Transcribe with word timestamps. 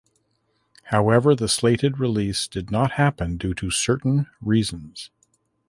However 0.85 1.35
the 1.35 1.47
slated 1.47 1.99
release 1.99 2.47
did 2.47 2.71
not 2.71 2.93
happen 2.93 3.37
due 3.37 3.53
to 3.53 3.69
certain 3.69 4.25
reasons. 4.41 5.11